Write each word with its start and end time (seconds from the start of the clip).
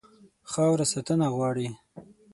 خاوره 0.51 0.85
ساتنه 0.91 1.27
غواړي. 1.35 1.67